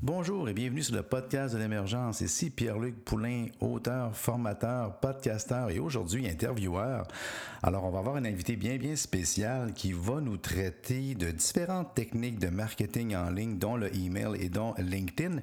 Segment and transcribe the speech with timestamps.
[0.00, 2.20] Bonjour et bienvenue sur le podcast de l'émergence.
[2.20, 7.08] Ici Pierre-Luc Poulain, auteur, formateur, podcasteur et aujourd'hui intervieweur.
[7.64, 11.96] Alors, on va avoir un invité bien, bien spécial qui va nous traiter de différentes
[11.96, 15.38] techniques de marketing en ligne, dont le email et dont LinkedIn.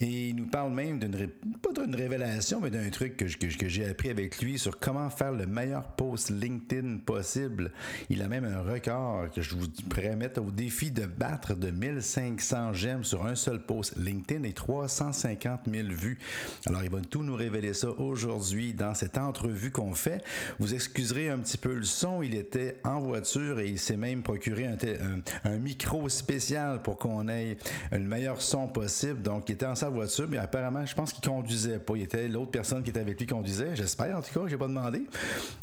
[0.00, 1.26] Et il nous parle même d'une,
[1.60, 5.32] pas d'une révélation, mais d'un truc que, que j'ai appris avec lui sur comment faire
[5.32, 7.72] le meilleur post LinkedIn possible.
[8.08, 12.72] Il a même un record que je vous pourrais au défi de battre de 1500
[12.74, 16.18] j'aime sur un seul post LinkedIn et 350 000 vues.
[16.66, 20.22] Alors, il va tout nous révéler ça aujourd'hui dans cette entrevue qu'on fait.
[20.58, 22.22] Vous excuserez un petit peu le son.
[22.22, 27.56] Il était en voiture et il s'est même procuré un, micro spécial pour qu'on ait
[27.92, 29.22] le meilleur son possible.
[29.22, 31.94] Donc, il était en sa voiture, mais apparemment, je pense qu'il conduisait pas.
[31.96, 33.74] Il était l'autre personne qui était avec lui conduisait.
[33.74, 35.02] J'espère, en tout cas, j'ai pas demandé.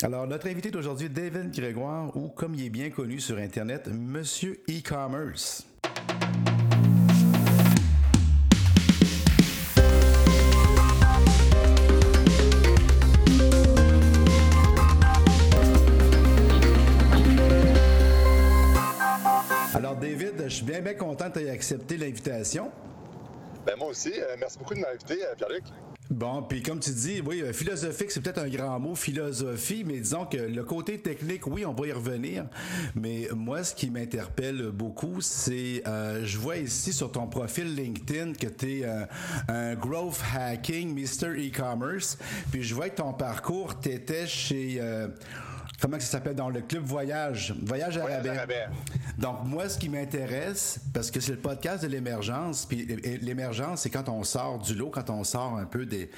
[0.03, 4.61] Alors, notre invité d'aujourd'hui, David Grégoire, ou comme il est bien connu sur Internet, Monsieur
[4.69, 5.65] e-commerce.
[20.15, 22.71] Je suis bien, bien content que tu aies accepté l'invitation.
[23.65, 24.13] Ben moi aussi.
[24.15, 25.63] Euh, merci beaucoup de m'inviter, euh, Pierre-Luc.
[26.09, 29.99] Bon, puis comme tu dis, oui, euh, philosophique, c'est peut-être un grand mot, philosophie, mais
[29.99, 32.45] disons que le côté technique, oui, on va y revenir.
[32.95, 38.47] Mais moi, ce qui m'interpelle beaucoup, c'est, je vois ici sur ton profil LinkedIn que
[38.47, 38.85] tu es
[39.49, 41.35] un growth hacking, Mr.
[41.35, 42.17] E-commerce,
[42.51, 44.81] puis je vois que ton parcours, tu étais chez
[45.81, 48.47] comment ça s'appelle dans le club Voyage, Voyage à Voyage
[49.17, 52.85] Donc moi, ce qui m'intéresse, parce que c'est le podcast de l'émergence, puis
[53.21, 56.09] l'émergence, c'est quand on sort du lot, quand on sort un peu des,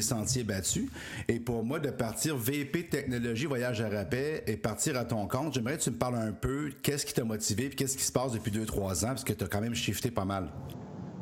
[0.00, 0.88] sentiers battus.
[1.26, 5.54] Et pour moi, de partir VP Technologie Voyage à rabais et partir à ton compte,
[5.54, 8.12] j'aimerais que tu me parles un peu, qu'est-ce qui t'a motivé, puis qu'est-ce qui se
[8.12, 10.48] passe depuis 2-3 ans, parce que tu as quand même shifté pas mal.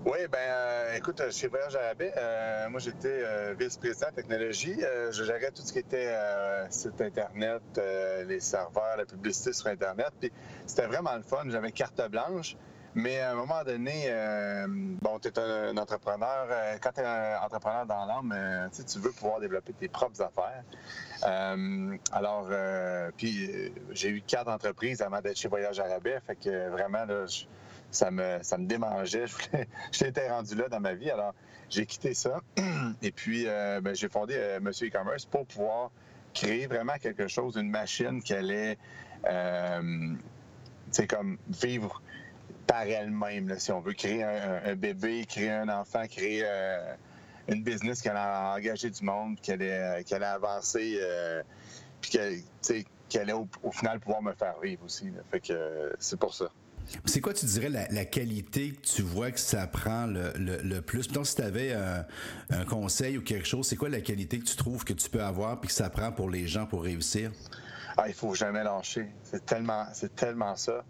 [0.06, 4.76] Oui, ben euh, écoute, chez Voyage à euh, moi j'étais euh, vice-président technologie.
[5.10, 6.14] je gérais tout ce qui était
[6.70, 7.62] site Internet,
[8.28, 10.12] les serveurs, la publicité sur Internet.
[10.20, 10.30] Puis
[10.64, 11.42] c'était vraiment le fun.
[11.48, 12.56] J'avais carte blanche.
[12.94, 14.08] Mais à un moment donné,
[15.02, 16.46] bon, tu es un, entrepreneur.
[16.80, 20.62] quand tu es un entrepreneur dans l'âme, tu veux pouvoir développer tes propres affaires.
[22.12, 22.48] alors,
[23.16, 27.44] puis j'ai eu quatre entreprises avant d'être chez Voyage à Fait que vraiment, là, je,
[27.90, 29.26] ça me, ça démangeait.
[29.92, 31.10] J'étais rendu là dans ma vie.
[31.10, 31.34] Alors,
[31.70, 32.40] j'ai quitté ça.
[33.02, 35.90] Et puis, euh, ben, j'ai fondé euh, Monsieur E-Commerce pour pouvoir
[36.34, 38.76] créer vraiment quelque chose, une machine qui allait,
[39.26, 40.14] euh,
[41.08, 42.02] comme vivre
[42.66, 46.44] par elle-même, si on veut créer un, bébé, créer un enfant, créer
[47.48, 51.00] une business qui allait engager du monde, qui allait, qui allait avancer,
[52.00, 52.18] puis
[53.08, 55.10] qui allait, au, final pouvoir me faire vivre aussi.
[55.30, 56.50] Fait que c'est pour ça.
[57.04, 61.08] C'est quoi, tu dirais, la, qualité que tu vois que ça prend le, plus?
[61.08, 64.56] Donc, si tu avais un, conseil ou quelque chose, c'est quoi la qualité que tu
[64.56, 67.30] trouves que tu peux avoir puis que ça prend pour les gens pour réussir?
[67.96, 69.08] Ah, il faut jamais lâcher.
[69.22, 70.84] C'est tellement, c'est tellement ça.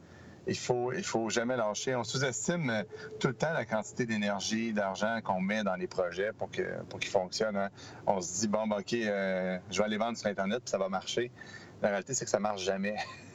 [0.48, 1.94] Il faut, faut jamais lâcher.
[1.96, 2.82] On sous-estime euh,
[3.18, 7.00] tout le temps la quantité d'énergie, d'argent qu'on met dans les projets pour que pour
[7.00, 7.56] qu'ils fonctionnent.
[7.56, 7.70] Hein.
[8.06, 10.78] On se dit bon, ben, ok, euh, je vais aller vendre sur internet puis ça
[10.78, 11.32] va marcher.
[11.82, 12.96] La réalité, c'est que ça marche jamais.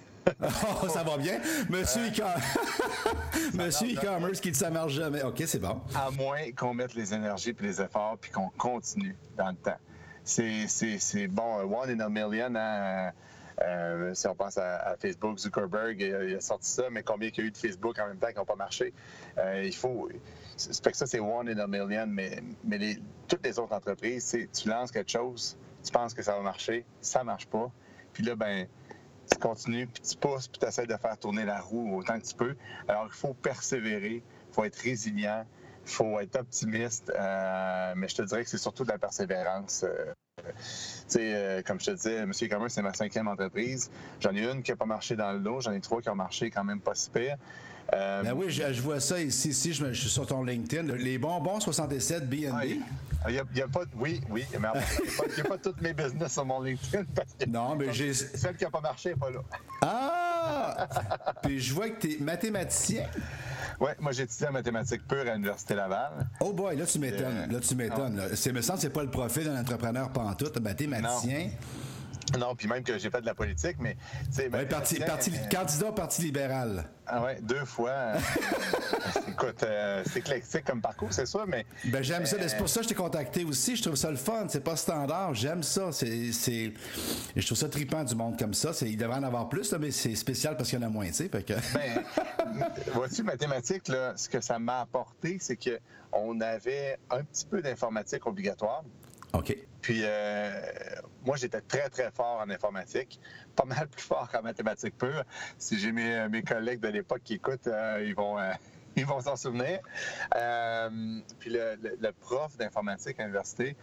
[0.84, 1.40] oh, ça va bien?
[1.70, 2.08] Monsieur
[3.94, 5.24] e-commerce qui dit ça marche jamais.
[5.24, 5.82] OK, c'est bon.
[5.96, 9.78] À moins qu'on mette les énergies puis les efforts puis qu'on continue dans le temps.
[10.24, 13.12] C'est bon, one in a million, hein?
[13.64, 17.42] Euh, si on pense à, Facebook, Zuckerberg, il a, sorti ça, mais combien il y
[17.42, 18.94] a eu de Facebook en même temps qui n'ont pas marché?
[19.38, 20.10] Euh, il faut.
[20.58, 24.70] C'est que ça, c'est one in a million, mais, mais toutes les autres entreprises, tu
[24.70, 27.72] lances quelque chose, tu penses que ça va marcher, ça marche pas.
[28.14, 28.68] Puis là, ben,
[29.30, 32.26] tu continues, puis tu pousses, puis tu essaies de faire tourner la roue autant que
[32.26, 32.56] tu peux.
[32.88, 35.46] Alors, il faut persévérer, il faut être résilient,
[35.86, 39.84] il faut être optimiste, euh, mais je te dirais que c'est surtout de la persévérance.
[39.84, 40.14] Euh,
[41.18, 43.92] euh, comme je te disais, Monsieur Commerce, c'est ma cinquième entreprise.
[44.20, 46.16] J'en ai une qui n'a pas marché dans le lot, j'en ai trois qui ont
[46.16, 47.38] marché quand même pas si pire.
[47.94, 50.96] Euh, ben oui, je, vois ça ici, ici je, suis sur ton LinkedIn.
[50.96, 52.80] Les bonbons 67 BNB.
[53.28, 54.70] Il y a, y a pas, oui, oui, mais
[55.20, 57.04] il n'y a, pas toutes mes business sur mon LinkedIn.
[57.48, 58.14] non, mais j'ai.
[58.14, 59.40] Celle qui n'a pas marché n'est pas là.
[59.82, 60.88] Ah!
[61.44, 63.06] Puis je vois que tu es mathématicien.
[63.80, 66.28] Oui, moi j'ai étudié en mathématiques pure à l'Université Laval.
[66.40, 67.52] Oh boy, là tu m'étonnes.
[67.52, 68.22] Là tu m'étonnes.
[68.36, 71.46] C'est me semble que c'est pas le profil d'un entrepreneur pantoute, mathématicien.
[71.46, 71.52] Non,
[72.58, 73.96] puis même que j'ai fait de la politique, mais...
[74.38, 76.86] Ouais, parti, parti, candidat au Parti libéral.
[77.06, 78.14] Ah ouais, deux fois.
[79.28, 81.66] Écoute, euh, c'est éclectique comme parcours, c'est sûr, mais...
[81.86, 82.38] Ben, j'aime ça.
[82.48, 83.76] C'est pour ça que je t'ai contacté aussi.
[83.76, 84.46] Je trouve ça le fun.
[84.48, 85.34] C'est pas standard.
[85.34, 85.92] J'aime ça.
[85.92, 86.74] C'est.
[87.36, 88.72] Je trouve ça tripant du monde comme ça.
[88.82, 91.08] Il devrait en avoir plus, là, mais c'est spécial parce qu'il y en a moins,
[91.08, 91.30] tu sais.
[91.30, 91.54] Que...
[91.74, 92.04] ben,
[92.94, 98.26] vois-tu, mathématiques, là, ce que ça m'a apporté, c'est qu'on avait un petit peu d'informatique
[98.26, 98.84] obligatoire.
[99.34, 99.56] OK.
[99.82, 100.62] Puis euh,
[101.26, 103.20] moi, j'étais très, très fort en informatique,
[103.56, 105.24] pas mal plus fort qu'en mathématiques pures.
[105.58, 108.40] Si j'ai mes, mes collègues de l'époque qui écoutent, euh, ils vont...
[108.40, 108.52] Euh,
[108.98, 109.80] ils vont s'en souvenir.
[111.40, 113.78] puis le, prof d'informatique à l'université,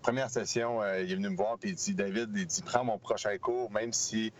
[0.00, 2.96] première session, il est venu me voir puis il dit David, il dit prends mon
[2.96, 4.32] prochain cours, même si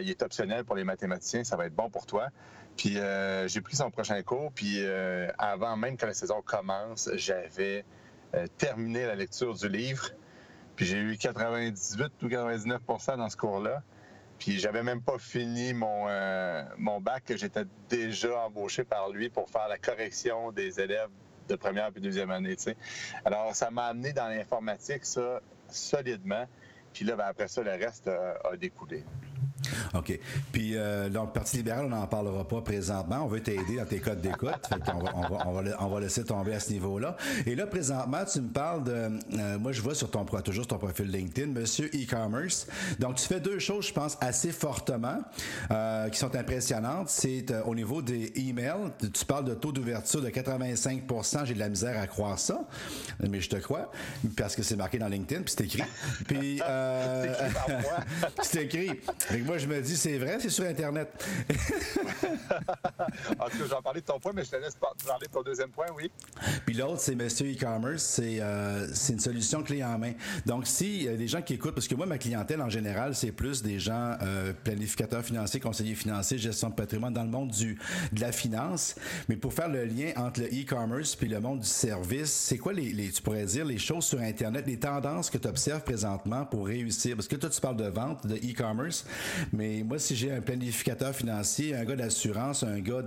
[0.00, 2.30] il est optionnel pour les mathématiciens, ça va être bon pour toi.
[2.76, 2.98] Puis
[3.46, 4.84] j'ai pris son prochain cours, puis
[5.38, 7.84] avant même que la saison commence, j'avais
[8.56, 10.10] terminé la lecture du livre.
[10.76, 12.80] Puis j'ai eu 98 ou 99
[13.16, 13.82] dans ce cours-là.
[14.38, 16.64] Puis j'avais même pas fini mon, euh,
[17.00, 21.10] bac, que j'étais déjà embauché par lui pour faire la correction des élèves
[21.48, 22.56] de première puis deuxième année.
[23.24, 26.46] Alors, ça m'a amené dans l'informatique, ça, solidement.
[26.92, 29.04] Puis là, ben, après ça, le reste a découlé.
[29.94, 30.18] OK.
[30.52, 33.20] Puis, euh, donc, le Parti libéral, on n'en parlera pas présentement.
[33.24, 34.50] On veut t'aider dans tes codes d'écoute.
[34.70, 37.16] on, va, on, va, on, va, on va laisser tomber à ce niveau-là.
[37.46, 38.92] Et là, présentement, tu me parles de.
[38.92, 42.66] Euh, moi, je vois sur ton, toujours sur ton profil LinkedIn, Monsieur e-commerce.
[42.98, 45.20] Donc, tu fais deux choses, je pense, assez fortement,
[45.70, 47.08] euh, qui sont impressionnantes.
[47.08, 48.92] C'est euh, au niveau des emails.
[49.12, 52.64] Tu parles de taux d'ouverture de 85% J'ai de la misère à croire ça,
[53.20, 53.90] mais je te crois,
[54.36, 55.82] parce que c'est marqué dans LinkedIn, puis c'est écrit.
[56.26, 56.60] Puis.
[56.66, 57.34] Euh,
[58.42, 58.90] c'est écrit.
[59.44, 61.08] moi, je me dis, c'est vrai, c'est sur Internet.
[63.38, 65.42] en tout cas, j'en parlais de ton point, mais je te laisse parler de ton
[65.42, 66.10] deuxième point, oui.
[66.66, 68.02] Puis l'autre, c'est Monsieur e-commerce.
[68.02, 70.12] C'est euh, une solution clé en main.
[70.46, 73.32] Donc, si euh, des gens qui écoutent, parce que moi, ma clientèle en général, c'est
[73.32, 77.78] plus des gens euh, planificateurs financiers, conseillers financiers, gestion de patrimoine dans le monde du,
[78.12, 78.96] de la finance.
[79.28, 82.72] Mais pour faire le lien entre le e-commerce puis le monde du service, c'est quoi
[82.72, 86.44] les, les, tu pourrais dire, les choses sur Internet, les tendances que tu observes présentement
[86.44, 87.14] pour réussir?
[87.14, 89.04] Parce que toi, tu parles de vente, de e-commerce,
[89.52, 93.02] mais moi, si j'ai un planificateur financier, un gars d'assurance, un gars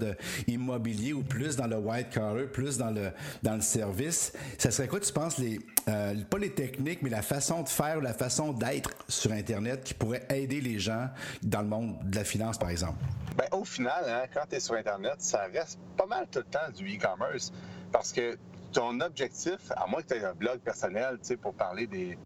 [0.47, 3.11] d'immobilier ou plus dans le white collar, plus dans le,
[3.41, 5.59] dans le service, ça serait quoi, tu penses, les,
[5.89, 9.93] euh, pas les techniques, mais la façon de faire, la façon d'être sur Internet qui
[9.95, 11.09] pourrait aider les gens
[11.41, 12.99] dans le monde de la finance, par exemple?
[13.35, 16.45] Bien, au final, hein, quand tu es sur Internet, ça reste pas mal tout le
[16.45, 17.51] temps du e-commerce
[17.91, 18.37] parce que
[18.71, 22.17] ton objectif, à moins que tu aies un blog personnel, pour parler des,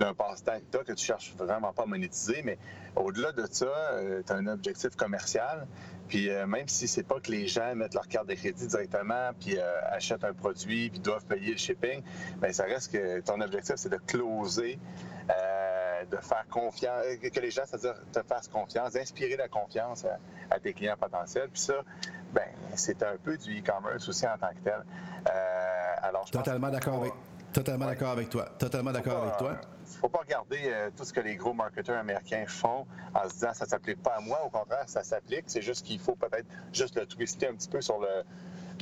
[0.00, 2.58] d'un passe-temps que que tu cherches vraiment pas à monétiser, mais
[2.96, 5.66] au-delà de ça, euh, tu as un objectif commercial.
[6.08, 9.30] Puis euh, même si c'est pas que les gens mettent leur carte de crédit directement,
[9.38, 12.02] puis euh, achètent un produit, puis doivent payer le shipping,
[12.40, 14.78] bien, ça reste que ton objectif, c'est de closer,
[16.10, 20.06] de faire confiance, que les gens, c'est-à-dire te fassent confiance, d'inspirer la confiance
[20.50, 21.50] à, tes clients potentiels.
[21.52, 21.84] Puis ça,
[22.32, 24.82] ben c'est un peu du e-commerce aussi en tant que tel.
[26.02, 27.12] alors, Totalement d'accord avec
[27.52, 28.44] Totalement d'accord avec toi.
[28.58, 29.60] Totalement d'accord avec toi.
[29.98, 33.54] Faut pas regarder euh, tout ce que les gros marketeurs américains font en se disant
[33.54, 34.44] ça s'applique pas à moi.
[34.44, 35.44] Au contraire, ça s'applique.
[35.46, 38.24] C'est juste qu'il faut peut-être juste le twister un petit peu sur le,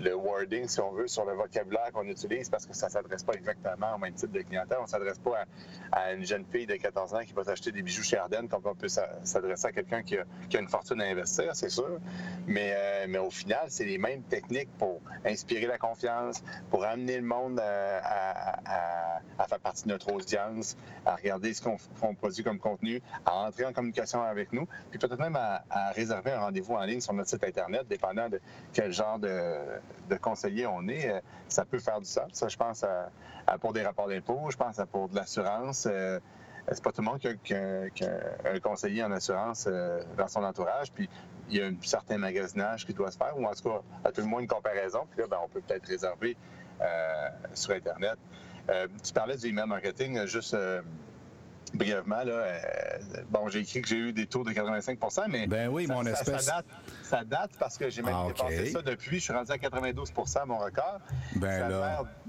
[0.00, 3.22] le wording, si on veut, sur le vocabulaire qu'on utilise parce que ça ne s'adresse
[3.22, 4.78] pas exactement au même type de clientèle.
[4.80, 5.44] On ne s'adresse pas
[5.92, 8.62] à, une jeune fille de 14 ans qui va s'acheter des bijoux chez Ardennes comme
[8.64, 10.16] on peut s'adresser à quelqu'un qui,
[10.48, 11.98] qui a, une fortune à investir, c'est sûr.
[12.46, 17.16] Mais, euh, mais au final, c'est les mêmes techniques pour inspirer la confiance, pour amener
[17.16, 22.58] le monde à, à, faire partie de notre audience, à regarder ce qu'on produit comme
[22.58, 25.62] contenu, à entrer en communication avec nous, puis peut-être même à,
[25.92, 28.40] réserver un rendez-vous en ligne sur notre site Internet, dépendant de
[28.72, 29.58] quel genre de,
[30.08, 32.28] de conseiller on est, euh, ça peut faire du sens.
[32.32, 33.10] Ça, je pense à,
[33.58, 35.86] pour des rapports d'impôts, je pense à pour de l'assurance.
[35.90, 36.18] Euh,
[36.70, 37.82] c'est pas tout le monde qui a,
[38.44, 40.92] un conseiller en assurance euh, dans son entourage.
[40.92, 41.08] Puis
[41.48, 44.12] il y a un certain magasinage qui doit se faire, ou en tout cas, à
[44.12, 45.06] tout le moins une comparaison.
[45.10, 46.36] Puis là, ben, on peut peut-être réserver
[47.54, 48.16] sur Internet.
[49.02, 50.54] tu parlais du email marketing, juste
[51.74, 52.98] brièvement, là, euh,
[53.30, 56.06] bon, j'ai écrit que j'ai eu des taux de 85% mais ben oui, ça, mon
[56.06, 56.50] espèce...
[57.02, 59.18] ça, date, parce que j'ai même ah, dépassé ça depuis.
[59.18, 61.00] Je suis rendu à 92% mon record.
[61.36, 61.70] Ben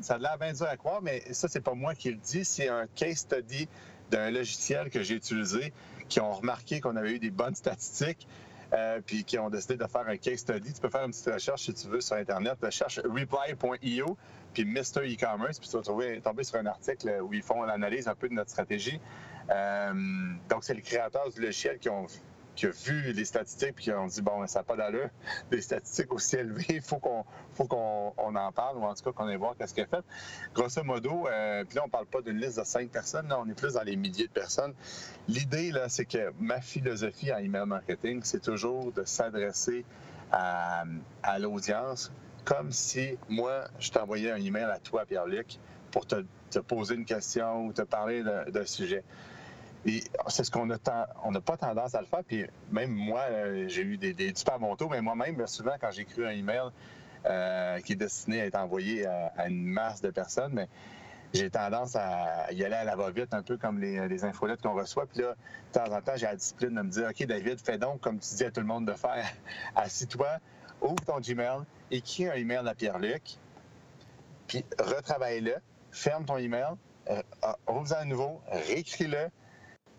[0.02, 2.46] ça, a l'air bien dur à croire, mais ça, c'est pas moi qui le dis.
[2.46, 3.68] C'est un case study
[4.12, 5.74] d'un logiciel que j'ai utilisé
[6.08, 8.28] qui ont remarqué qu'on avait eu des bonnes statistiques.
[8.72, 10.72] Euh, puis qui ont décidé de faire un case study.
[10.72, 12.58] Tu peux faire une petite recherche si tu veux sur Internet.
[12.70, 14.16] Cherche reply.io
[14.54, 15.02] puis Mr.
[15.06, 18.30] E-commerce, puis tu vas trouver, tomber sur un article où ils font l'analyse un peu
[18.30, 19.00] de notre stratégie.
[19.50, 19.94] Euh,
[20.50, 22.06] donc, c'est les créateurs du logiciel qui ont,
[22.56, 25.10] qui a vu les statistiques puis qui ont dit bon, ça n'a pas d'allure,
[25.50, 29.12] des statistiques aussi élevées, il faut qu'on faut qu'on en parle ou en tout cas
[29.12, 30.04] qu'on aille voir qu'est-ce qu'elle fait.
[30.54, 33.50] Grosso modo, euh, puis là, on parle pas d'une liste de cinq personnes, là, on
[33.50, 34.74] est plus dans les milliers de personnes.
[35.28, 39.86] L'idée, là, c'est que ma philosophie en email marketing, c'est toujours de s'adresser
[40.32, 42.12] à l'audience
[42.46, 45.60] comme si moi, je t'envoyais un email à toi, Pierre-Luc,
[45.92, 46.24] pour te,
[46.68, 49.04] poser une question ou te parler d'un sujet.
[49.86, 52.24] Et c'est ce qu'on n'a pas tendance à le faire.
[52.24, 56.26] Puis même moi, euh, j'ai eu des, des super bons mais moi-même, souvent, quand j'écris
[56.26, 56.70] un email
[57.26, 60.68] euh, qui est destiné à être envoyé à, une masse de personnes, mais
[61.34, 64.74] j'ai tendance à y aller à la va-vite, un peu comme les, les infolettes qu'on
[64.74, 65.06] reçoit.
[65.06, 65.36] Puis là,
[65.74, 68.20] de temps en temps, j'ai la discipline de me dire OK, David, fais donc comme
[68.20, 69.26] tu dis à tout le monde de faire.
[69.76, 70.40] Assis-toi,
[70.82, 73.38] ouvre ton Gmail, écris un email à Pierre-Luc,
[74.48, 75.56] puis retravaille-le,
[75.92, 76.74] ferme ton email,
[77.10, 77.22] euh,
[77.68, 79.30] ouvre-en à nouveau, réécris-le,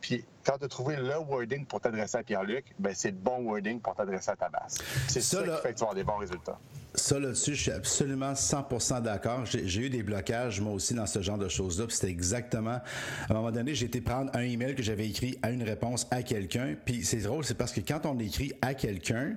[0.00, 3.42] puis quand tu as trouvé le wording pour t'adresser à Pierre-Luc, ben c'est le bon
[3.42, 4.78] wording pour t'adresser à ta base.
[5.08, 6.58] C'est ça, qui fait que tu vas avoir des bons résultats.
[6.94, 9.44] Ça, là-dessus, je suis absolument 100% d'accord.
[9.44, 11.86] J'ai eu des blocages, moi aussi, dans ce genre de choses-là.
[11.88, 12.80] C'était exactement...
[13.28, 16.06] À un moment donné, j'ai été prendre un email que j'avais écrit à une réponse
[16.10, 16.74] à quelqu'un.
[16.84, 19.36] Puis c'est drôle, c'est parce que quand on écrit à quelqu'un,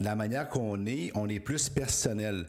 [0.00, 2.46] la manière qu'on est, on est plus personnel.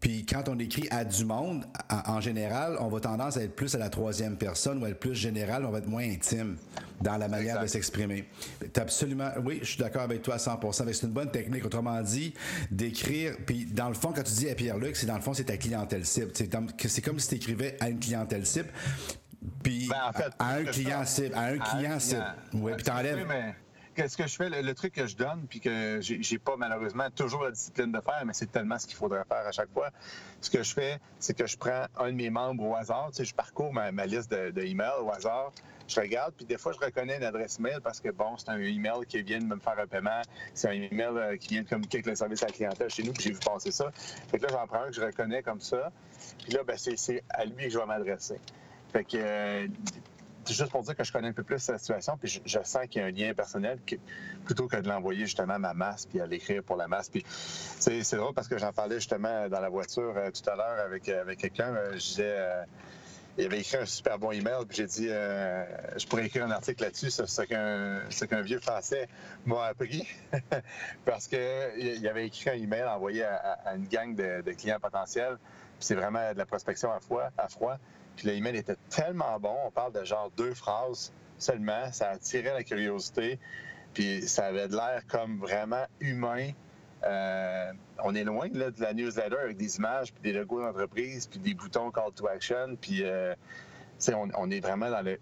[0.00, 3.74] Puis quand on écrit à du monde, en, général, on va tendance à être plus
[3.74, 6.56] à la troisième personne ou à être plus général, on va être moins intime
[7.00, 8.28] dans la manière de s'exprimer.
[8.76, 10.92] Absolument, oui, je suis d'accord avec toi à 100%.
[10.92, 11.64] C'est une bonne technique.
[11.64, 12.34] Autrement dit,
[12.70, 15.44] d'écrire, puis dans le fond, quand tu dis à Pierre-Luc, c'est dans le fond, c'est
[15.44, 16.30] ta clientèle cible.
[16.34, 18.68] C'est comme si tu écrivais à une clientèle cible,
[19.62, 22.24] puis ben, à, un client cible, à un client cible.
[22.54, 23.26] Oui, puis t'enlèves
[24.08, 27.44] ce que je fais, le, truc que je donne, puis que j'ai pas malheureusement toujours
[27.44, 29.90] la discipline de faire, mais c'est tellement ce qu'il faudrait faire à chaque fois.
[30.40, 33.16] Ce que je fais, c'est que je prends un de mes membres au hasard, tu
[33.16, 35.52] sais, je parcours ma, liste de, de au hasard,
[35.88, 38.58] je regarde, puis des fois, je reconnais une adresse mail parce que, bon, c'est un
[38.58, 40.22] email qui vient de me faire un paiement,
[40.54, 43.02] c'est un email euh, qui vient de communiquer avec le service à la clientèle chez
[43.02, 43.90] nous, puis j'ai vu passer ça.
[43.92, 45.92] Fait que là, j'en prends un que je reconnais comme ça,
[46.42, 48.40] puis là, ben, c'est à lui que je vais m'adresser.
[48.92, 49.68] Fait que, euh,
[50.54, 53.02] juste pour dire que je connais un peu plus la situation, puis je, sens qu'il
[53.02, 53.78] y a un lien personnel
[54.44, 57.08] plutôt que de l'envoyer justement à ma masse puis à l'écrire pour la masse.
[57.08, 60.84] Puis c'est drôle parce que j'en parlais justement dans la voiture euh, tout à l'heure
[60.84, 61.74] avec, euh, avec quelqu'un.
[61.74, 62.36] Euh, je disais.
[63.38, 66.84] il avait écrit un super bon email, puis j'ai dit, je pourrais écrire un article
[66.84, 69.08] là-dessus, ce qu'un vieux Français
[69.44, 70.08] m'a appris,
[71.04, 75.94] parce qu'il avait écrit un email envoyé à, une gang de, clients potentiels, puis c'est
[75.94, 77.00] vraiment de la prospection à
[77.48, 77.78] froid.
[78.16, 82.64] Puis l'email était tellement bon, on parle de genre deux phrases seulement, ça attirait la
[82.64, 83.38] curiosité,
[83.92, 86.50] puis ça avait de l'air comme vraiment humain.
[87.04, 91.26] Euh, on est loin là, de la newsletter avec des images, puis des logos d'entreprise,
[91.26, 93.34] puis des boutons call to action, puis euh,
[94.08, 95.18] on, on, est vraiment dans le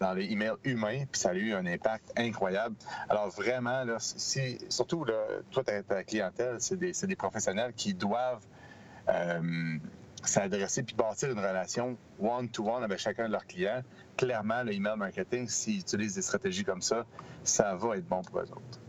[0.00, 2.74] dans les emails humains, puis ça a eu un impact incroyable.
[3.08, 5.14] Alors vraiment, là, si, surtout, là,
[5.50, 8.44] toi, ta, clientèle, c'est des, des, professionnels qui doivent
[9.08, 9.78] euh,
[10.28, 13.82] s'adresser puis bâtir une relation one-to-one avec chacun de leurs clients.
[14.16, 17.04] Clairement, le email marketing, s'ils utilisent des stratégies comme ça,
[17.42, 18.80] ça va être bon pour eux autres.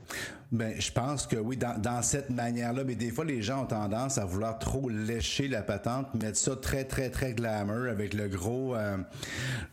[0.51, 4.17] Ben, je pense que oui, dans, cette manière-là, mais des fois, les gens ont tendance
[4.17, 8.75] à vouloir trop lécher la patente, mettre ça très, très, très glamour avec le gros,
[8.75, 8.97] euh,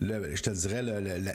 [0.01, 0.83] le, je te dirais,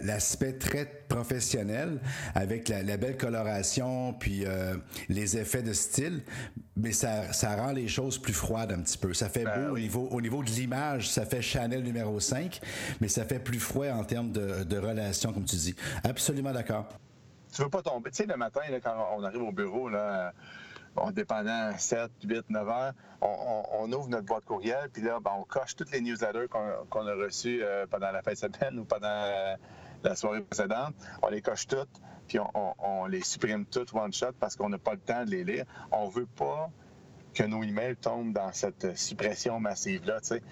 [0.04, 2.00] l'aspect très professionnel,
[2.34, 4.76] avec la, belle coloration, puis euh,
[5.08, 6.24] les effets de style,
[6.76, 9.14] mais ça, ça rend les choses plus froides un petit peu.
[9.14, 12.60] Ça fait ben beau au, niveau, au niveau de l'image, ça fait Chanel numéro 5,
[13.02, 15.76] mais ça fait plus froid en termes de, de relation, comme tu dis.
[16.04, 16.90] Absolument d'accord
[17.58, 18.12] tu veux pas tomber.
[18.12, 20.32] Tu sais, le matin, quand on arrive au bureau, là,
[20.96, 25.44] bon, dépendant 7, 8, 9 heures, on, ouvre notre boîte courriel, puis là, ben, on
[25.44, 29.08] coche toutes les newsletters qu'on a reçues euh, pendant la fin de semaine ou pendant
[29.08, 29.56] euh,
[30.04, 30.94] la soirée précédente.
[31.24, 31.90] On les coche toutes,
[32.28, 35.44] puis on, les supprime toutes one shot parce qu'on n'a pas le temps de les
[35.44, 35.66] lire.
[35.92, 36.70] On veut pas
[37.34, 40.44] que nos emails tombent dans cette suppression massive-là, tu sais.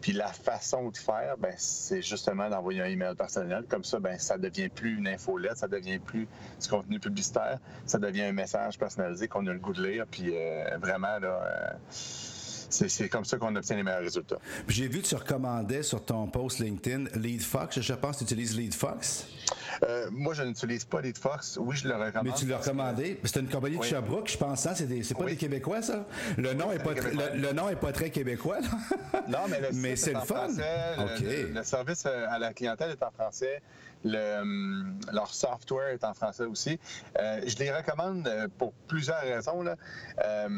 [0.00, 3.64] Puis la façon de faire, ben, c'est justement d'envoyer un email personnel.
[3.68, 6.26] Comme ça, ben, ça devient plus une infolette, ça devient plus
[6.60, 10.06] du contenu publicitaire, ça devient un message personnalisé qu'on a le goût de lire.
[10.10, 11.72] Puis euh, vraiment, là, euh,
[12.70, 14.38] c'est comme ça qu'on obtient les meilleurs résultats.
[14.68, 17.80] J'ai vu que tu recommandais sur ton post LinkedIn LeadFox.
[17.80, 19.26] Je pense que tu utilises LeadFox.
[19.82, 21.58] Euh, moi, je n'utilise pas LeadFox.
[21.60, 22.24] Oui, je le recommande.
[22.24, 23.20] Mais tu l'as recommandé.
[23.24, 24.66] C'est une compagnie de Sherbrooke, je pense.
[24.66, 24.74] Hein?
[24.74, 26.06] C'est pas des Québécois, ça?
[26.36, 28.60] Le nom, est pas le, nom est pas très québécois.
[28.60, 29.22] Là.
[29.28, 29.38] non,
[29.72, 30.48] mais, c'est le fun.
[30.48, 33.62] Le, service euh, à la clientèle est en français.
[34.04, 36.78] Le, hum, leur software est en français aussi.
[37.18, 39.62] Euh, je les recommande euh, pour plusieurs raisons.
[39.62, 39.76] Là.
[40.24, 40.48] Euh,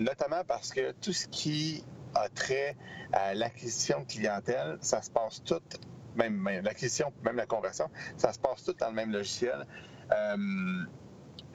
[0.00, 1.84] notamment parce que tout ce qui
[2.14, 2.76] a trait
[3.12, 5.60] à l'acquisition de clientèle, ça se passe tout,
[6.16, 9.66] même, l'acquisition, même la conversion, ça se passe tout dans le même logiciel.
[10.12, 10.36] Euh,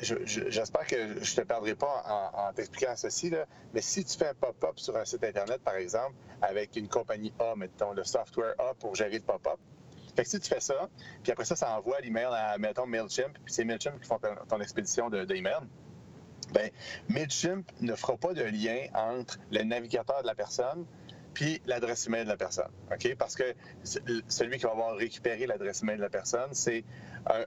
[0.02, 4.30] j'espère que je ne te perdrai pas en, t'expliquant ceci, là, mais si tu fais
[4.30, 8.56] un pop-up sur un site Internet, par exemple, avec une compagnie A, mettons, le software
[8.60, 9.60] A pour gérer le pop-up,
[10.16, 10.90] fait que si tu fais ça,
[11.24, 14.60] puis après ça, ça envoie l'email à, mettons, MailChimp, puis c'est MailChimp qui font ton,
[14.62, 15.68] expédition d'email, de,
[16.54, 16.70] ben,
[17.10, 20.86] MailChimp ne fera pas de lien entre le navigateur de la personne
[21.34, 22.72] puis l'adresse email de la personne.
[22.92, 23.16] OK?
[23.16, 23.56] Parce que
[24.28, 26.84] celui qui va avoir récupéré l'adresse email de la personne, c'est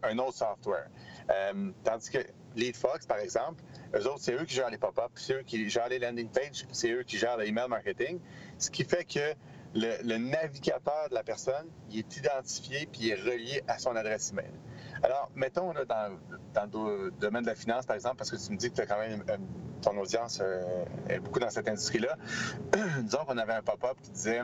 [0.02, 0.88] un, autre software.
[1.30, 2.18] Euh, tandis que
[2.56, 3.62] LeadFox, par exemple,
[3.94, 6.66] eux autres, c'est eux qui gèrent les pop-ups, c'est eux qui gèrent les landing pages,
[6.72, 8.20] c'est eux qui gèrent l'email marketing.
[8.58, 9.34] Ce qui fait que
[9.74, 14.52] le, navigateur de la personne, est identifié puis il est relié à son adresse email.
[15.02, 18.56] Alors, mettons là, dans, le domaine de la finance, par exemple, parce que tu me
[18.56, 19.36] dis que quand même euh,
[19.80, 22.16] ton audience euh, est beaucoup dans cette industrie-là.
[23.02, 24.42] Disons qu'on avait un pop-up qui disait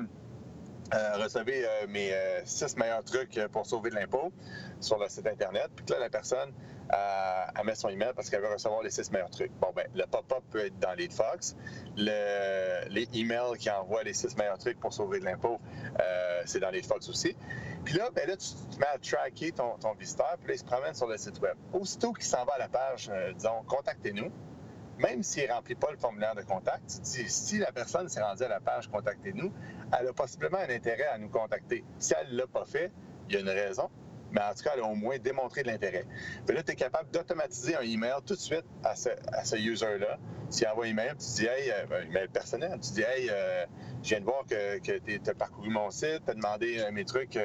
[0.95, 2.13] euh, recevez mes
[2.45, 4.33] six meilleurs trucs pour sauver de l'impôt
[4.81, 5.71] sur le site Internet.
[5.75, 6.53] Puis là, la personne
[6.91, 9.53] à, mettre son email parce qu'elle veut recevoir les six meilleurs trucs.
[9.61, 11.57] Bon, ben, le pop-up peut être dans Leadfox.
[11.97, 15.61] Le, les emails qui envoient les six meilleurs trucs pour sauver de l'impôt,
[16.01, 17.37] euh, c'est dans Leadfox aussi.
[17.85, 20.65] Puis là, ben là, tu te mets à tracker ton, visiteur, puis là, il se
[20.65, 21.57] promène sur le site web.
[21.73, 24.31] Aussitôt qu'il s'en va à la page, euh, disons, contactez-nous,
[24.99, 28.23] même s'il ne remplit pas le formulaire de contact, tu dis, si la personne s'est
[28.23, 29.53] rendue à la page Contactez-nous,
[29.99, 31.85] elle a possiblement un intérêt à nous contacter.
[31.99, 32.91] Si elle ne l'a pas fait,
[33.29, 33.91] il y a une raison
[34.31, 36.05] mais en tout cas, elle a au moins démontré de l'intérêt.
[36.47, 39.11] Puis là, tu es capable d'automatiser un email tout de suite à ce,
[39.45, 40.19] ce user-là.
[40.51, 43.67] S'il envoie un email, tu dis, hey, euh, email personnel, tu dis, hey, euh,
[44.03, 47.05] je viens de voir que, tu as parcouru mon site, tu as demandé euh, mes
[47.05, 47.39] trucs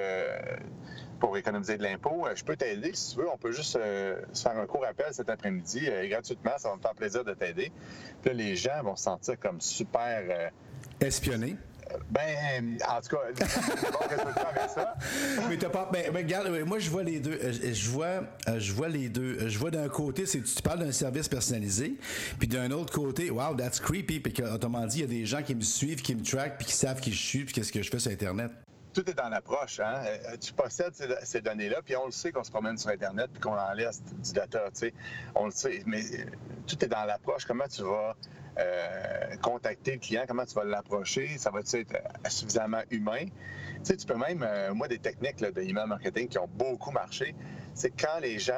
[1.24, 2.28] pour économiser de l'impôt.
[2.36, 3.30] je peux t'aider si tu veux.
[3.30, 6.52] On peut juste se faire un court appel cet après-midi gratuitement.
[6.58, 7.72] Ça va me faire plaisir de t'aider.
[8.22, 10.52] Puis là, les gens vont se sentir comme super.
[11.00, 11.56] Espionnés.
[12.10, 14.96] Ben, en tout cas, bon résultat avec ça.
[15.48, 15.90] Mais t'as pas.
[15.94, 17.40] Ben, ben, regarde, moi, je vois les deux.
[17.42, 19.48] Euh, je vois, euh, je vois les deux.
[19.48, 21.96] Je vois d'un côté, c'est tu parles d'un service personnalisé,
[22.38, 25.42] puis d'un autre côté, wow, that's creepy, puis autrement dit, il y a des gens
[25.42, 27.82] qui me suivent, qui me traquent, puis qui savent qui je suis, puis qu'est-ce que
[27.82, 28.52] je fais sur Internet
[28.94, 29.80] tout est dans l'approche.
[29.80, 30.04] Hein?
[30.06, 33.42] Euh, tu possèdes ces, données-là, puis on le sait qu'on se promène sur Internet, puis
[33.42, 33.92] qu'on enlève
[34.24, 34.70] du data.
[34.72, 34.94] Tu sais.
[35.36, 36.02] On le sait, mais
[36.68, 37.46] tout est dans l'approche.
[37.46, 38.16] Comment tu vas
[38.60, 43.26] euh, contacter le client, comment tu vas l'approcher, ça va être euh, suffisamment humain?
[43.26, 46.92] Tu sais, tu peux même, euh, moi, des techniques de email marketing qui ont beaucoup
[46.92, 47.34] marché,
[47.74, 48.54] c'est quand les gens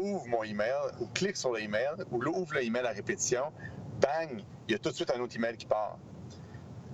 [0.00, 3.52] ouvrent mon email ou cliquent sur l'email ou ouvrent l'email à répétition,
[4.00, 5.98] bang, il y a tout de suite un autre email qui part.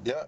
[0.06, 0.26] Là,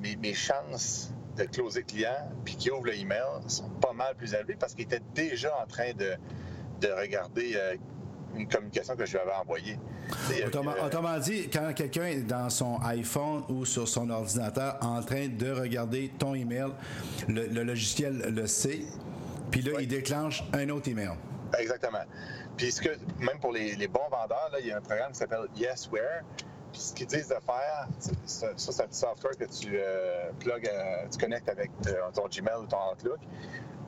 [0.00, 1.12] mes, chances
[1.46, 4.84] de closer le client puis qu'il ouvre l'email sont pas mal plus élevées parce qu'il
[4.84, 6.14] était déjà en train de,
[6.80, 7.56] de regarder
[8.36, 9.78] une communication que je lui avais envoyée.
[10.84, 15.50] Autrement, dit, quand quelqu'un est dans son iPhone ou sur son ordinateur en train de
[15.50, 16.68] regarder ton email,
[17.28, 18.80] le, logiciel le sait,
[19.50, 21.12] puis là, il déclenche un autre email.
[21.58, 22.04] Exactement.
[22.56, 25.46] Puis ce que, même pour les, bons vendeurs, il y a un programme qui s'appelle
[25.56, 26.22] Yesware.
[26.78, 27.88] Ce qu'ils disent de faire,
[28.24, 32.66] ça, c'est un software que tu euh, euh, tu connectes avec euh, ton Gmail ou
[32.66, 33.18] ton Outlook.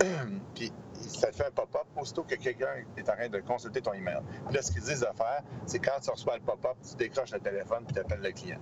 [0.54, 3.92] puis ça te fait un pop-up aussitôt que quelqu'un est en train de consulter ton
[3.92, 4.18] email.
[4.46, 7.30] Puis là, ce qu'ils disent de faire, c'est quand tu reçois le pop-up, tu décroches
[7.30, 8.60] le téléphone puis tu appelles le client.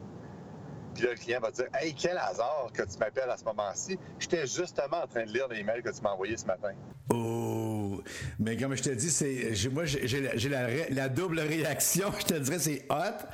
[0.95, 3.45] Puis là, le client va te dire Hey, quel hasard que tu m'appelles à ce
[3.45, 3.99] moment-ci.
[4.19, 6.73] J'étais justement en train de lire l'email que tu m'as envoyé ce matin.
[7.15, 8.03] Oh!
[8.39, 12.13] Mais comme je te dis, c'est, moi, j'ai la, la, double réaction.
[12.21, 13.27] Je te dirais, c'est hot.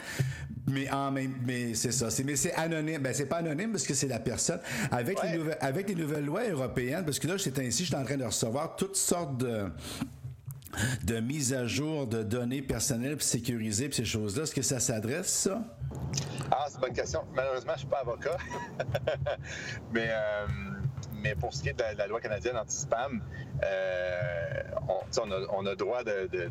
[0.67, 2.11] Mais en même, mais c'est ça.
[2.11, 3.03] C'est, mais c'est anonyme.
[3.03, 4.61] Ben, c'est pas anonyme parce que c'est la personne.
[4.91, 7.97] Avec, les nouvelles, avec les nouvelles lois européennes, parce que là, c'est ainsi, je suis
[7.97, 9.69] en train de recevoir toutes sortes de
[11.05, 14.43] de mise à jour de données personnelles puis sécurisées puis ces choses-là.
[14.43, 15.63] Est-ce que ça s'adresse, ça?
[16.51, 17.21] Ah, c'est une bonne question.
[17.35, 18.37] Malheureusement, je suis pas avocat.
[19.93, 20.47] mais, euh,
[21.25, 23.23] mais pour ce qui est de la, loi canadienne anti-spam,
[23.63, 26.03] euh, on, a, on, a, droit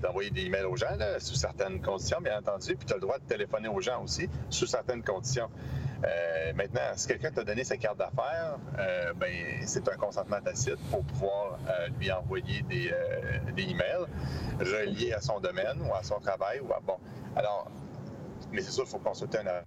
[0.02, 3.20] d'envoyer des emails aux gens sous certaines conditions, bien entendu, puis tu as le droit
[3.20, 5.50] de téléphoner aux gens aussi sous certaines conditions.
[6.04, 9.32] Euh, maintenant, si quelqu'un t'a donné sa carte d'affaires, euh, ben,
[9.66, 11.60] c'est un consentement tacite pour pouvoir
[12.00, 12.92] lui envoyer des,
[13.56, 14.08] des, emails
[14.60, 16.60] reliés à son domaine ou à son travail.
[16.62, 16.98] Ou à, bon,
[17.36, 17.70] alors,
[18.52, 19.64] mais c'est sûr, il faut consulter un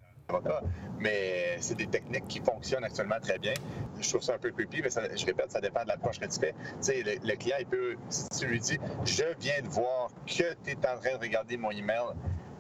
[0.99, 3.55] Mais c'est des techniques qui fonctionnent actuellement très bien.
[4.01, 6.41] Je trouve ça un peu creepy, mais je répète, ça dépend de l'approche que tu
[6.41, 6.53] fais.
[6.53, 10.55] Tu sais, le, client, il peut, si tu lui dis, je viens de voir que
[10.65, 12.15] tu es en train de regarder mon email,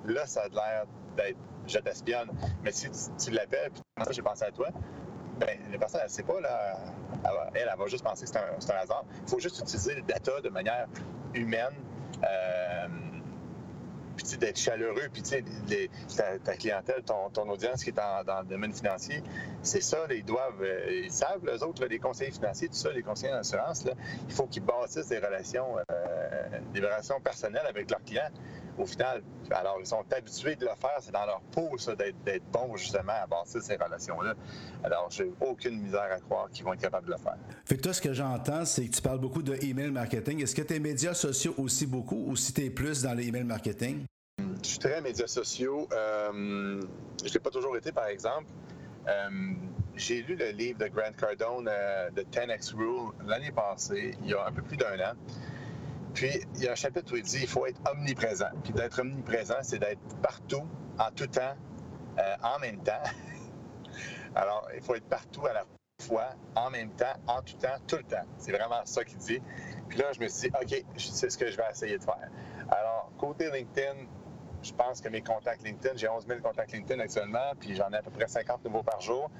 [0.05, 0.85] là, ça a l'air
[1.16, 2.29] d'être je t'espionne.
[2.62, 4.68] Mais si tu, l'appelles, puis j'ai pensé à toi,
[5.38, 6.79] ben, la personne, elle ne sait pas, là,
[7.55, 9.05] elle, elle, va juste penser que c'est un, hasard.
[9.22, 10.87] Il faut juste utiliser le data de manière
[11.35, 11.74] humaine.
[12.24, 12.88] Euh,
[14.16, 18.72] puis d'être chaleureux, puis ta, ta clientèle, ton, ton, audience qui est dans le domaine
[18.72, 19.22] financier,
[19.62, 23.02] c'est ça, ils doivent, euh, ils savent, les autres, les conseillers financiers, tout ça, les
[23.02, 23.85] conseillers d'assurance,
[24.29, 28.31] il faut qu'ils bâtissent des relations, euh, des relations personnelles avec leurs clients
[28.79, 32.45] au final, alors ils sont habitués de le faire, c'est dans leur peau, ça, d'être
[32.53, 34.35] bons, justement, à bâtir ces relations-là.
[34.85, 37.37] Alors, j'ai aucune misère à croire qu'ils vont être capables de le faire.
[37.65, 40.43] Fait que toi, ce que j'entends, c'est que tu parles beaucoup de email marketing.
[40.43, 44.05] Est-ce que tes médias sociaux aussi beaucoup ou si tu es plus dans l'email marketing?
[44.62, 45.89] Je suis très médias sociaux.
[45.93, 46.81] Euh,
[47.23, 48.51] je ne l'ai pas toujours été, par exemple.
[49.09, 49.31] Euh,
[49.97, 54.35] j'ai lu le livre de Grant Cardone, euh, The 10X Rule, l'année passée, il y
[54.35, 55.15] a un peu plus d'un an.
[56.16, 58.48] Puis, il y a un chapitre où il dit qu'il faut être omniprésent.
[58.64, 60.66] Puis d'être omniprésent, c'est d'être partout,
[60.98, 61.55] en tout temps,
[62.18, 63.02] euh, en même temps.
[64.35, 65.64] Alors, il faut être partout à la
[66.00, 68.24] fois, en même temps, en tout temps, tout le temps.
[68.38, 69.42] C'est vraiment ça qu'il dit.
[69.90, 72.31] Puis là, je me suis dit, OK, c'est ce que je vais essayer de faire.
[72.70, 74.07] Alors, côté LinkedIn,
[74.62, 77.96] je pense que mes contacts LinkedIn, j'ai 11 000 contacts LinkedIn actuellement, puis j'en ai
[77.96, 79.31] à peu près 50 nouveaux par jour.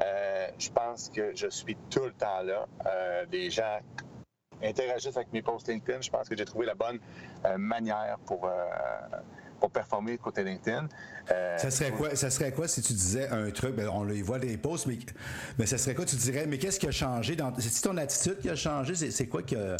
[0.00, 2.68] Euh, je pense que je suis tout le temps là.
[2.86, 3.80] Euh, des gens
[4.62, 6.00] interagissent avec mes posts LinkedIn.
[6.00, 6.98] Je pense que j'ai trouvé la bonne
[7.44, 8.48] euh, manière pour
[9.60, 10.88] pour performer côté LinkedIn.
[11.30, 14.22] Euh, ça, serait quoi, ça serait quoi si tu disais un truc, ben, on les
[14.22, 14.98] voit les posts, mais,
[15.58, 17.36] mais ça serait quoi, tu dirais, mais qu'est-ce qui a changé?
[17.36, 18.94] Dans, c'est ton attitude qui a changé?
[18.94, 19.76] C'est, quoi qui a,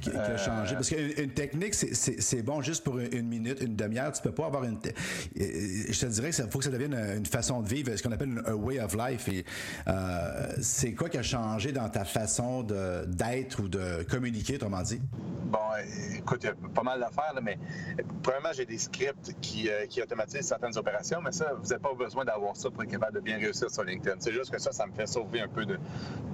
[0.00, 0.74] qui, a euh, changé?
[0.74, 4.12] Parce qu'une technique, c'est, bon juste pour une minute, une demi-heure.
[4.12, 4.78] Tu peux pas avoir une...
[5.34, 8.42] Je te dirais qu'il faut que ça devienne une façon de vivre, ce qu'on appelle
[8.46, 9.28] un way of life.
[9.28, 9.44] Et,
[9.88, 12.62] euh, c'est quoi qui a changé dans ta façon
[13.06, 15.00] d'être ou de communiquer, autrement dit?
[15.44, 15.58] Bon,
[16.16, 17.58] écoute, il y a pas mal d'affaires, mais
[18.22, 21.94] premièrement, j'ai des scripts qui, euh, qui automatise certaines opérations, mais ça, vous n'avez pas
[21.94, 24.16] besoin d'avoir ça pour être capable de bien réussir sur LinkedIn.
[24.20, 25.78] C'est juste que ça, ça me fait sauver un peu de,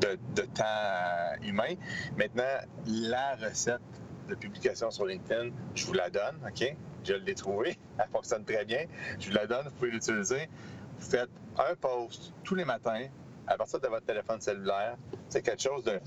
[0.00, 1.74] de, temps euh, humain.
[2.16, 2.44] Maintenant,
[2.86, 3.80] la recette
[4.28, 6.76] de publication sur LinkedIn, je vous la donne, OK?
[7.04, 7.78] Je l'ai trouvée.
[7.98, 8.84] Elle fonctionne très bien.
[9.18, 10.48] Je vous la donne, vous pouvez l'utiliser.
[10.98, 13.06] Vous faites un post tous les matins
[13.46, 14.96] à partir de votre téléphone cellulaire.
[15.28, 16.00] C'est quelque chose de,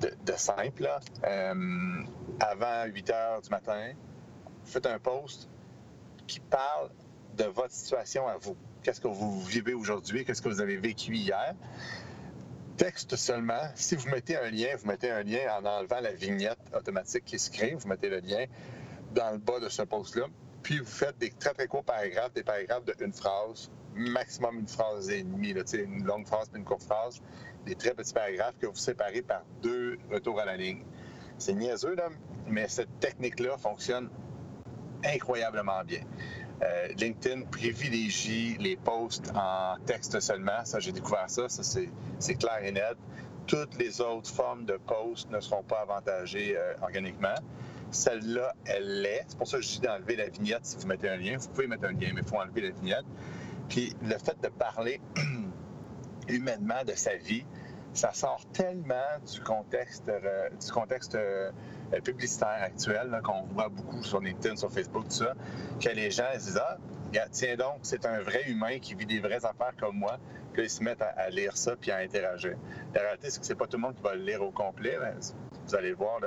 [0.00, 0.88] de, simple.
[1.24, 2.04] Euh,
[2.40, 3.92] avant 8 heures du matin,
[4.64, 5.48] faites un post
[6.26, 6.90] qui parle
[7.36, 8.56] de votre situation à vous.
[8.82, 10.24] Qu'est-ce que vous vivez aujourd'hui?
[10.24, 11.54] Qu'est-ce que vous avez vécu hier?
[12.76, 13.68] Texte seulement.
[13.74, 17.38] Si vous mettez un lien, vous mettez un lien en enlevant la vignette automatique qui
[17.38, 17.74] se crée.
[17.74, 18.44] Vous mettez le lien
[19.14, 20.26] dans le bas de ce post-là.
[20.62, 25.10] Puis vous faites des très, très courts paragraphes, des paragraphes d'une phrase, maximum une phrase
[25.10, 27.20] et demie, une longue phrase puis une courte phrase,
[27.66, 30.82] des très petits paragraphes que vous séparez par deux retours à la ligne.
[31.38, 31.96] C'est niaiseux,
[32.46, 34.08] mais cette technique-là fonctionne
[35.04, 36.00] incroyablement bien.
[36.62, 40.64] Euh, LinkedIn privilégie les posts en texte seulement.
[40.64, 41.48] Ça, j'ai découvert ça.
[41.48, 41.62] Ça,
[42.18, 42.96] c'est clair et net.
[43.46, 47.34] Toutes les autres formes de posts ne seront pas avantagées euh, organiquement.
[47.90, 49.24] Celle-là, elle l'est.
[49.28, 51.38] C'est pour ça que je dis d'enlever la vignette si vous mettez un lien.
[51.38, 53.04] Vous pouvez mettre un lien, mais il faut enlever la vignette.
[53.68, 55.00] Puis le fait de parler
[56.28, 57.44] humainement de sa vie,
[57.92, 61.50] ça sort tellement du contexte, euh, du contexte euh,
[62.04, 65.34] publicitaire actuel qu'on voit beaucoup sur LinkedIn, sur Facebook, tout ça,
[65.80, 66.78] que les gens se disent Ah,
[67.32, 70.18] tiens donc, c'est un vrai humain qui vit des vraies affaires comme moi.
[70.52, 72.56] Puis ils se mettent à, lire ça puis à interagir.
[72.94, 74.98] La réalité, c'est que c'est pas tout le monde qui va le lire au complet.
[75.66, 76.20] vous allez voir,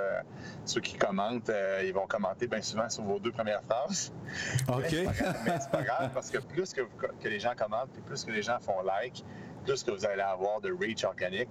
[0.66, 4.14] ceux qui commentent, euh, ils vont commenter bien souvent sur vos deux premières phrases.
[4.68, 4.92] OK.
[5.46, 6.82] Mais c'est pas, grave parce que plus que,
[7.20, 9.26] que, les gens commentent, puis plus que les gens font like,
[9.66, 11.50] plus que vous allez avoir de reach organique.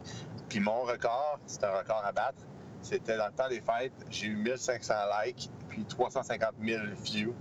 [0.49, 2.43] Puis mon record, c'est un record à battre.
[2.83, 3.93] C'était dans le temps des fêtes.
[4.11, 4.95] J'ai eu 1500
[5.25, 7.35] likes, puis 350 000 views.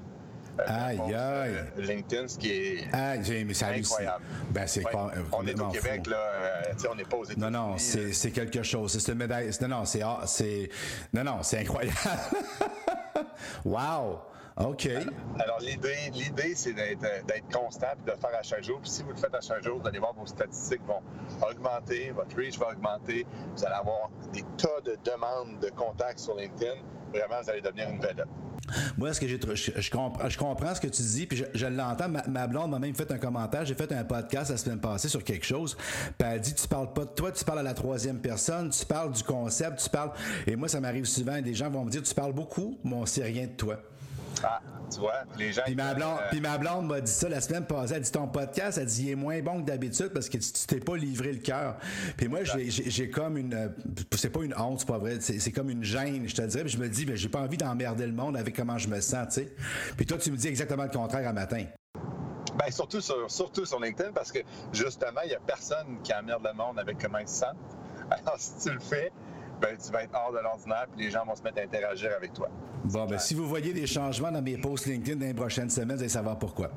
[0.60, 1.14] Euh, aïe, aïe.
[1.16, 4.26] Euh, LinkedIn, ce qui est incroyable.
[4.52, 4.84] Ben, c'est
[5.32, 6.18] On est au Québec, là.
[6.18, 7.52] Euh, on n'est pas aux États-Unis.
[7.52, 8.98] Non, non, c'est quelque chose.
[8.98, 9.50] C'est une médaille.
[9.62, 10.02] Non, non, c'est
[11.14, 11.98] non, non, c'est incroyable.
[13.66, 14.20] wow!
[14.60, 14.90] OK.
[15.40, 17.00] Alors, l'idée, l'idée c'est d'être,
[17.52, 18.80] constant et de le faire à chaque jour.
[18.82, 21.02] Puis si vous le faites à chaque jour, vous allez voir vos statistiques vont
[21.50, 26.36] augmenter, votre reach va augmenter, vous allez avoir des tas de demandes de contacts sur
[26.36, 26.76] LinkedIn.
[27.14, 28.28] Vraiment, vous allez devenir une vedette.
[28.98, 32.10] Moi, ce que j'ai, je, comprends, je comprends ce que tu dis, puis je, l'entends.
[32.28, 33.66] Ma, blonde m'a même fait un commentaire.
[33.66, 35.76] J'ai fait un podcast la semaine passée sur quelque chose.
[36.18, 38.86] Puis elle dit Tu parles pas de toi, tu parles à la troisième personne, tu
[38.86, 40.12] parles du concept, tu parles.
[40.46, 41.42] Et moi, ça m'arrive souvent.
[41.42, 43.78] Des gens vont me dire Tu parles beaucoup, mais on sait rien de toi.
[44.44, 44.62] Ah,
[44.92, 45.62] tu vois, les gens.
[45.66, 47.96] Puis ma, blonde, puis ma blonde m'a dit ça la semaine passée.
[47.96, 50.52] Elle dit ton podcast, elle dit il est moins bon que d'habitude parce que tu
[50.68, 51.78] t'es pas livré le cœur.
[52.18, 53.54] Puis moi, j'ai comme une.
[53.54, 53.70] Euh,
[54.16, 55.20] c'est pas une honte, c'est pas vrai.
[55.20, 56.64] C'est comme une gêne, je te dirais.
[56.64, 59.00] Puis je me dis, ben, j'ai pas envie d'emmerder le monde avec comment je me
[59.02, 59.56] sens, tu sais.
[59.96, 61.66] Puis toi, tu me dis exactement le contraire un matin.
[62.58, 64.40] Bien, surtout sur, surtout sur LinkedIn parce que
[64.74, 67.46] justement, il n'y a personne qui emmerde le monde avec comment il se sent.
[68.12, 69.12] Alors, si tu le fais,
[69.62, 72.12] ben, tu vas être hors de l'ordinaire, puis les gens vont se mettre à interagir
[72.16, 72.50] avec toi.
[72.86, 75.98] Bon, ben, si vous voyez des changements dans mes posts LinkedIn dans les prochaines semaines,
[75.98, 76.70] vous allez savoir pourquoi.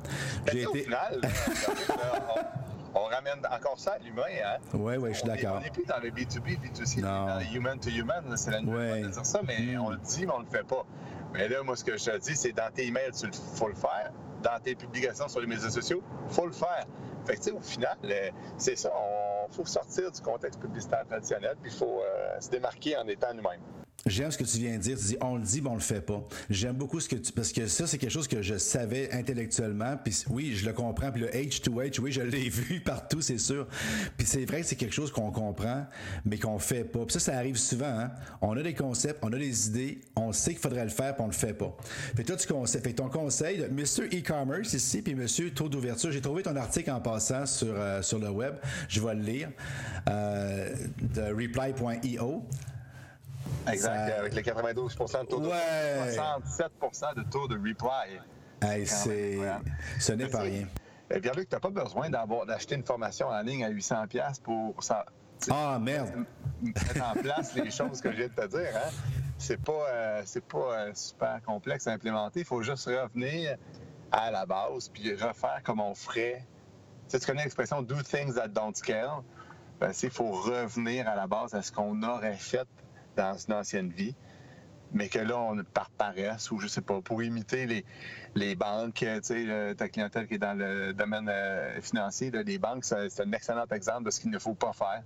[0.44, 0.68] Ben, J'ai été...
[0.68, 1.20] Au final,
[2.94, 4.22] on, ramène encore ça à l'humain.
[4.44, 4.58] Hein?
[4.74, 5.56] Oui, oui, je suis d'accord.
[5.58, 8.36] On n'est plus dans le B2B, B2C, dans le human to human.
[8.36, 9.02] C'est la nouvelle ouais.
[9.02, 10.84] de dire ça, mais on le dit, mais on le fait pas.
[11.32, 13.74] Mais là, moi, ce que je te dis, c'est dans tes emails, il faut le
[13.74, 14.12] faire.
[14.42, 16.84] Dans tes publications sur les médias sociaux, il faut le faire.
[17.24, 18.90] Fait que, tu sais, au final, euh, c'est ça.
[18.92, 23.32] Il faut sortir du contexte publicitaire traditionnel, puis il faut euh, se démarquer en étant
[23.34, 23.60] nous-mêmes.
[24.04, 24.98] J'aime ce que tu viens de dire.
[24.98, 26.24] Tu dis on le dit, mais on le fait pas.
[26.50, 27.32] J'aime beaucoup ce que tu.
[27.32, 29.96] Parce que ça, c'est quelque chose que je savais intellectuellement.
[30.02, 31.12] Puis oui, je le comprends.
[31.12, 33.68] Puis le H2H, oui, je l'ai vu partout, c'est sûr.
[34.16, 35.86] Puis c'est vrai que c'est quelque chose qu'on comprend,
[36.24, 37.04] mais qu'on fait pas.
[37.04, 37.86] Puis ça, ça arrive souvent.
[37.86, 38.10] Hein?
[38.40, 41.22] On a des concepts, on a des idées, on sait qu'il faudrait le faire, puis
[41.22, 41.76] on le fait pas.
[42.16, 42.82] Fait toi, tu conseilles.
[42.82, 44.06] Fait ton conseil, Mr.
[44.12, 46.10] E-Commerce ici, puis Monsieur Taux d'ouverture.
[46.10, 48.56] J'ai trouvé ton article en passant sur, euh, sur le web.
[48.88, 49.41] Je vais le lire.
[50.08, 52.44] Euh, de reply.io.
[53.68, 56.16] Exact, avec les 92 de taux de ouais.
[56.16, 58.20] 67% de taux de reply.
[58.60, 59.38] Hey, c'est...
[59.98, 60.66] Ce n'est pas rien.
[61.14, 65.04] Eh Pierre-Luc, tu n'as pas besoin d'acheter une formation en ligne à 800$ pour ça.
[65.50, 66.24] Ah, merde!
[66.62, 68.70] Mettre en place les choses que je viens de te dire.
[68.76, 68.90] Hein?
[69.38, 72.40] C'est pas, euh, c'est pas euh, super complexe à implémenter.
[72.40, 73.56] Il faut juste revenir
[74.10, 76.46] à la base puis refaire comme on ferait.
[77.12, 79.22] Sais, tu connais l'expression do things that don't scale?
[79.78, 82.66] Ben, il faut revenir à la base à ce qu'on aurait fait
[83.16, 84.14] dans une ancienne vie,
[84.94, 87.84] mais que là, on par paresse ou je sais pas, pour imiter
[88.34, 92.86] les, banques, tu sais, ta clientèle qui est dans le domaine euh, financier, les banques,
[92.86, 95.02] c'est un excellent exemple de ce qu'il ne faut pas faire.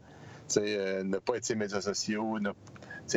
[0.59, 2.53] Euh, ne pas être sur les médias sociaux, ne,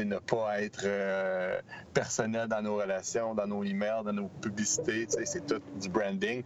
[0.03, 1.61] ne pas être euh,
[1.93, 6.43] personnel dans nos relations, dans nos emails, dans nos publicités, c'est tout du branding.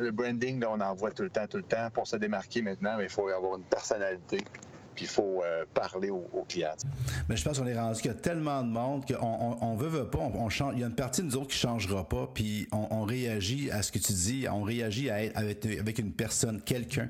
[0.00, 1.90] Le branding, on en voit tout le temps, tout le temps.
[1.92, 4.38] Pour se démarquer maintenant, il faut avoir une personnalité
[4.96, 6.74] puis il faut euh, parler aux, clients.
[7.28, 9.88] Mais je pense qu'on est rendu qu'il y a tellement de monde qu'on on, veut,
[9.88, 10.72] veut pas, on, change.
[10.74, 13.82] Il y a une partie de nous autres qui changera pas, puis on, réagit à
[13.82, 17.08] ce que tu dis, on réagit à être avec, une personne, quelqu'un,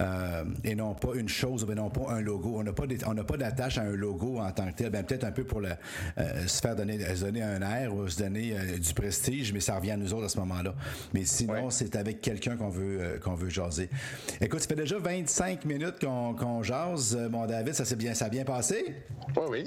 [0.00, 2.54] euh, et non pas une chose, mais non pas un logo.
[2.56, 4.90] On n'a pas on n'a pas d'attache à un logo en tant que tel.
[4.90, 5.70] Ben, peut-être un peu pour le,
[6.18, 9.76] euh, se faire donner, se donner un air ou se donner du prestige, mais ça
[9.76, 10.74] revient à nous autres à ce moment-là.
[11.14, 13.88] Mais sinon, c'est avec quelqu'un qu'on veut qu'on veut jaser.
[14.40, 17.19] Écoute, ça fait déjà 25 minutes qu'on jase.
[17.20, 19.04] Euh, mon David, ça s'est bien, ça a bien passé?
[19.36, 19.64] Oui, oui.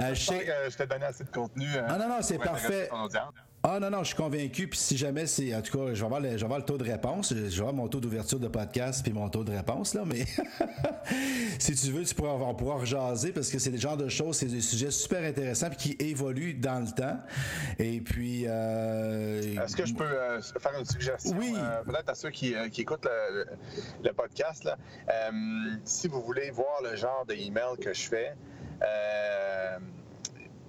[0.00, 1.66] euh, je, que je t'ai donné assez de contenu.
[1.74, 2.88] Euh, ah non, non, c'est parfait.
[3.66, 4.68] Ah non, non, je suis convaincu.
[4.68, 5.54] Puis si jamais c'est.
[5.54, 7.32] En tout cas, je vais, avoir le, je vais avoir le taux de réponse.
[7.32, 10.02] Je vais avoir mon taux d'ouverture de podcast puis mon taux de réponse, là.
[10.04, 10.26] Mais
[11.58, 14.36] si tu veux, tu pourras, on pourra rejaser parce que c'est le genre de choses,
[14.36, 17.18] c'est des sujets super intéressants puis qui évoluent dans le temps.
[17.78, 18.44] Et puis.
[18.46, 19.40] Euh...
[19.64, 21.34] Est-ce que je peux euh, faire une suggestion?
[21.38, 21.54] Oui.
[21.56, 23.46] Euh, peut-être à ceux qui, euh, qui écoutent le,
[24.04, 24.76] le, podcast, là.
[25.84, 28.34] si vous voulez voir le genre d'email que je fais,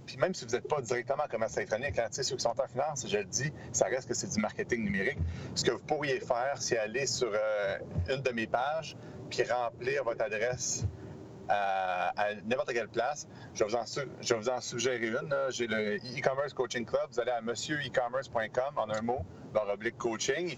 [0.06, 3.08] puis même si vous n'êtes pas directement commerce électronique, hein, ceux qui sont en finance,
[3.08, 5.18] je le dis, ça reste que c'est du marketing numérique.
[5.56, 7.78] Ce que vous pourriez faire, c'est aller sur euh,
[8.10, 8.96] une de mes pages,
[9.30, 10.86] puis remplir votre adresse
[11.50, 12.14] à,
[12.46, 13.28] n'importe quelle place.
[13.54, 15.34] Je vais vous en, je en suggérer une.
[15.50, 17.08] J'ai le e-commerce coaching club.
[17.12, 19.20] Vous allez à monsieurecommerce.com en un mot,
[19.54, 20.58] barre oblique coaching.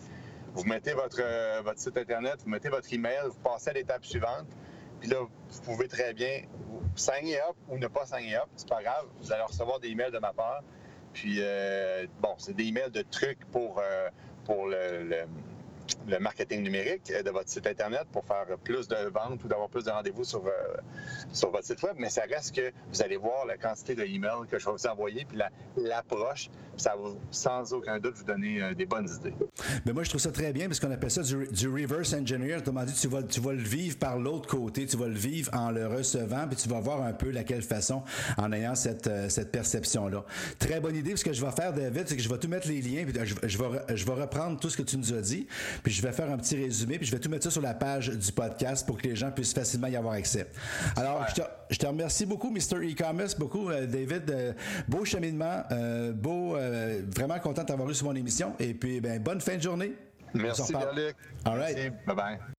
[0.54, 4.04] Vous mettez votre, euh, votre site Internet, vous mettez votre email, vous passez à l'étape
[4.04, 4.48] suivante.
[5.00, 6.42] Puis là, vous pouvez très bien
[6.98, 9.06] signer up ou ne pas signer up, c'est pas grave.
[9.22, 10.62] Vous allez recevoir des emails de ma part.
[11.14, 14.10] Puis, euh, bon, c'est des emails de trucs pour, euh,
[14.46, 15.26] pour le le
[16.19, 19.91] marketing numérique de votre site Internet pour faire plus de ventes ou d'avoir plus de
[19.91, 20.52] rendez-vous sur, euh,
[21.34, 24.47] sur votre site Web, mais ça reste que vous allez voir la quantité de emails
[24.50, 25.39] que je vais vous envoyer, puis
[25.78, 29.34] l'approche, ça va sans aucun doute vous donner euh, des bonnes idées.
[29.86, 32.58] Mais moi, je trouve ça très bien parce qu'on appelle ça du, reverse engineer.
[32.58, 35.50] Autrement dit, tu vas, tu vas le vivre par l'autre côté, tu vas le vivre
[35.54, 38.04] en le recevant, puis tu vas voir un peu laquelle façon
[38.38, 40.23] en ayant cette, euh, cette perception-là.
[40.60, 41.15] Très bonne idée.
[41.15, 43.13] Ce que je vais faire, David, c'est que je vais tout mettre les liens, puis
[43.26, 45.47] je, je, vais, je vais reprendre tout ce que tu nous as dit,
[45.84, 47.74] puis je vais faire un petit résumé, puis je vais tout mettre ça sur la
[47.74, 50.48] page du podcast pour que les gens puissent facilement y avoir accès.
[50.96, 51.26] Alors,
[51.70, 52.78] je te, remercie beaucoup, Mr.
[52.78, 54.30] E-Commerce, beaucoup, euh, David.
[54.30, 54.54] Euh,
[54.88, 56.58] beau cheminement, euh, beau,
[57.16, 58.54] vraiment content de t'avoir eu sur mon émission.
[58.60, 59.94] Et puis, ben, bonne fin de journée.
[60.34, 61.16] Merci, Luc.
[61.46, 61.94] All right.
[62.06, 62.57] Bye-bye.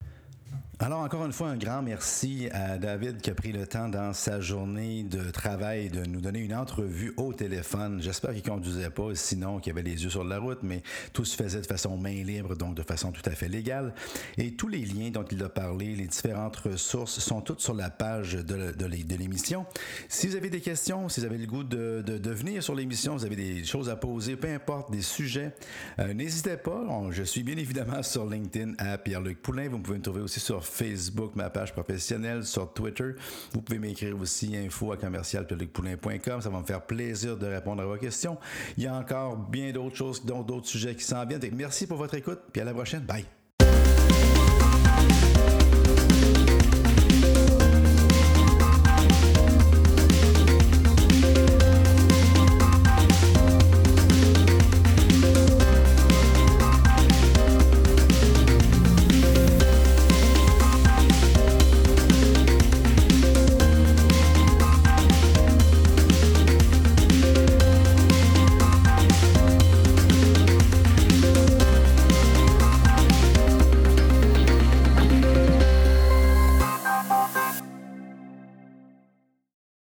[0.81, 4.13] Alors encore une fois, un grand merci à David qui a pris le temps dans
[4.13, 8.01] sa journée de travail de nous donner une entrevue au téléphone.
[8.01, 11.35] J'espère qu'il conduisait pas, sinon qu'il avait les yeux sur la route, mais tout se
[11.35, 13.93] faisait de façon main libre, donc de façon tout à fait légale.
[14.37, 17.89] Et tous les liens dont il a parlé, les différentes ressources sont toutes sur la
[17.89, 18.85] page de,
[19.17, 19.65] l'émission.
[20.07, 23.25] Si vous avez des questions, si vous avez le goût de, venir sur l'émission, vous
[23.25, 25.51] avez des choses à poser, peu importe, des sujets,
[25.99, 26.85] euh, n'hésitez pas.
[27.11, 29.67] je suis bien évidemment sur LinkedIn à Pierre-Luc Poulain.
[29.67, 33.11] Vous pouvez me trouver aussi sur Facebook, ma page professionnelle, sur Twitter.
[33.53, 36.41] Vous pouvez m'écrire aussi info à commercialpelucpoulin.com.
[36.41, 38.37] Ça va me faire plaisir de répondre à vos questions.
[38.77, 41.41] Il y a encore bien d'autres choses, d'autres sujets qui s'en viennent.
[41.53, 43.01] Merci pour votre écoute, puis à la prochaine.
[43.01, 43.38] Bye.